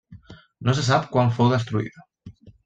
[0.69, 2.09] No se sap quan fou destruïda.